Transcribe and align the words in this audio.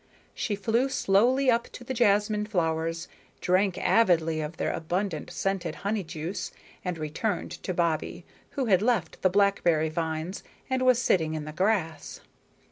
She 0.33 0.55
flew 0.55 0.89
slowly 0.89 1.51
up 1.51 1.65
to 1.73 1.83
the 1.83 1.93
jasmine 1.93 2.47
flowers, 2.47 3.07
drank 3.39 3.77
avidly 3.77 4.41
of 4.41 4.57
their 4.57 4.73
abundant 4.73 5.29
scented 5.29 5.75
honey 5.85 6.03
juice, 6.03 6.51
and 6.83 6.97
returned 6.97 7.51
to 7.61 7.71
Bobbie, 7.71 8.25
who 8.57 8.65
had 8.65 8.81
left 8.81 9.21
the 9.21 9.29
blackberry 9.29 9.89
vines 9.89 10.41
and 10.71 10.81
was 10.81 10.99
sitting 10.99 11.35
in 11.35 11.45
the 11.45 11.51
grass. 11.53 12.19